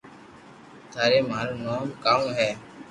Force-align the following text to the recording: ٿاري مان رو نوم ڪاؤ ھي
ٿاري 0.91 1.19
مان 1.29 1.43
رو 1.49 1.55
نوم 1.65 1.85
ڪاؤ 2.03 2.23
ھي 2.37 2.49